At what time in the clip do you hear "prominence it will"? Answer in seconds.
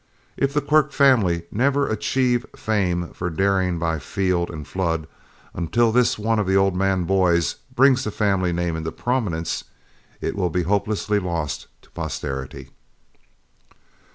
8.91-10.49